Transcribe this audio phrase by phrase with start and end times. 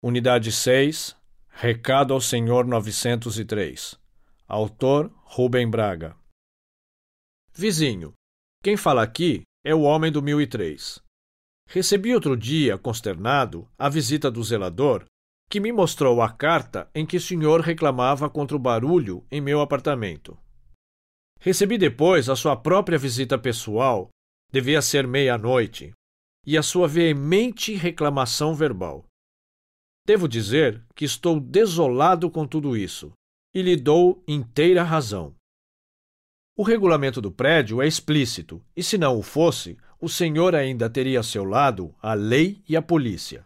[0.00, 1.16] Unidade 6,
[1.48, 3.98] Recado ao Senhor 903.
[4.46, 6.16] Autor Rubem Braga.
[7.52, 8.12] Vizinho,
[8.62, 11.02] quem fala aqui é o homem do 1003.
[11.66, 15.04] Recebi outro dia, consternado, a visita do zelador,
[15.50, 19.60] que me mostrou a carta em que o senhor reclamava contra o barulho em meu
[19.60, 20.38] apartamento.
[21.40, 24.10] Recebi depois a sua própria visita pessoal,
[24.52, 25.92] devia ser meia-noite,
[26.46, 29.07] e a sua veemente reclamação verbal.
[30.08, 33.12] Devo dizer que estou desolado com tudo isso
[33.54, 35.34] e lhe dou inteira razão.
[36.56, 41.20] O regulamento do prédio é explícito, e se não o fosse, o senhor ainda teria
[41.20, 43.44] a seu lado a lei e a polícia.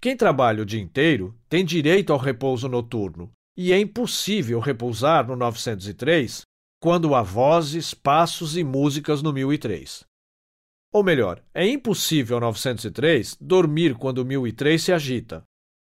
[0.00, 5.34] Quem trabalha o dia inteiro tem direito ao repouso noturno, e é impossível repousar no
[5.34, 6.42] 903
[6.80, 10.04] quando há vozes, passos e músicas no 1003.
[10.92, 15.44] Ou melhor, é impossível 903 dormir quando o 1003 se agita,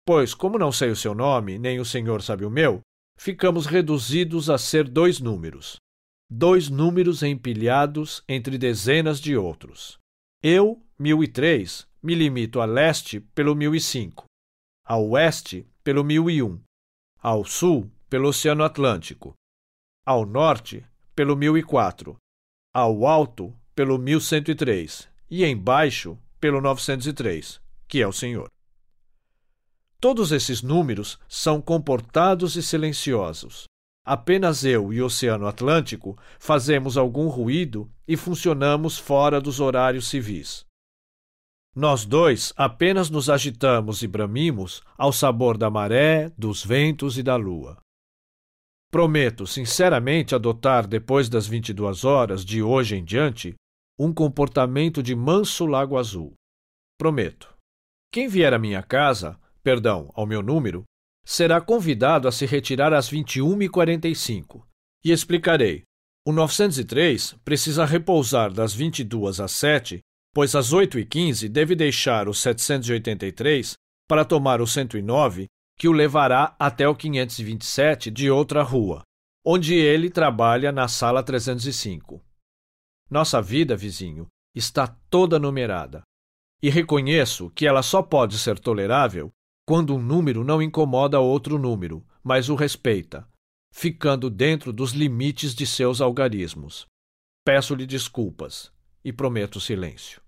[0.05, 2.81] Pois, como não sei o seu nome, nem o senhor sabe o meu,
[3.17, 5.77] ficamos reduzidos a ser dois números.
[6.31, 9.99] Dois números empilhados entre dezenas de outros.
[10.43, 14.25] Eu, 1003, me limito a leste pelo 1005,
[14.85, 16.61] ao oeste pelo 1001,
[17.21, 19.35] ao sul pelo Oceano Atlântico,
[20.05, 22.17] ao norte pelo 1004,
[22.75, 28.49] ao alto pelo 1103 e embaixo pelo 903, que é o senhor.
[30.03, 33.67] Todos esses números são comportados e silenciosos.
[34.05, 40.67] Apenas eu e o Oceano Atlântico fazemos algum ruído e funcionamos fora dos horários civis.
[41.73, 47.37] Nós dois apenas nos agitamos e bramimos ao sabor da maré, dos ventos e da
[47.37, 47.79] lua.
[48.91, 53.55] Prometo sinceramente adotar, depois das 22 horas de hoje em diante,
[53.97, 56.35] um comportamento de manso lago azul.
[56.99, 57.55] Prometo.
[58.13, 60.85] Quem vier à minha casa perdão, ao meu número,
[61.25, 64.65] será convidado a se retirar às 21h45.
[65.05, 65.85] E explicarei.
[66.25, 70.01] O 903 precisa repousar das 22 às 7,
[70.33, 73.75] pois às 8h15 deve deixar o 783
[74.09, 75.47] para tomar o 109,
[75.77, 79.03] que o levará até o 527 de outra rua,
[79.45, 82.23] onde ele trabalha na sala 305.
[83.11, 86.03] Nossa vida, vizinho, está toda numerada.
[86.63, 89.33] E reconheço que ela só pode ser tolerável
[89.67, 93.29] quando um número não incomoda outro número, mas o respeita,
[93.73, 96.87] ficando dentro dos limites de seus algarismos.
[97.45, 98.73] Peço-lhe desculpas
[99.05, 100.21] e prometo silêncio.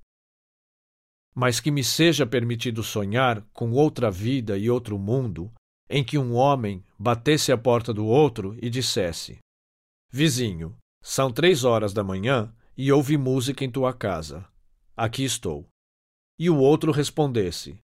[1.35, 5.53] Mas que me seja permitido sonhar com outra vida e outro mundo,
[5.89, 9.39] em que um homem batesse à porta do outro e dissesse:
[10.11, 14.47] Vizinho, são três horas da manhã e ouvi música em tua casa.
[14.97, 15.69] Aqui estou.
[16.39, 17.79] E o outro respondesse: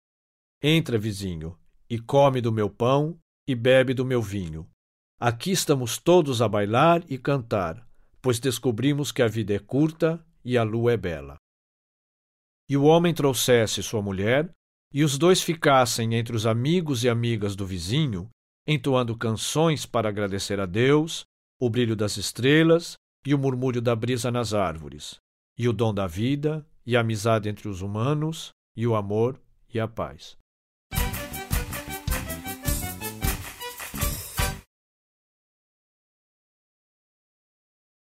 [0.61, 1.57] Entra, vizinho,
[1.89, 4.69] e come do meu pão e bebe do meu vinho.
[5.17, 7.87] Aqui estamos todos a bailar e cantar,
[8.21, 11.37] pois descobrimos que a vida é curta e a lua é bela.
[12.69, 14.51] E o homem trouxesse sua mulher,
[14.93, 18.29] e os dois ficassem entre os amigos e amigas do vizinho,
[18.67, 21.23] entoando canções para agradecer a Deus,
[21.57, 22.95] o brilho das estrelas
[23.25, 25.19] e o murmúrio da brisa nas árvores,
[25.57, 29.39] e o dom da vida, e a amizade entre os humanos, e o amor
[29.73, 30.37] e a paz.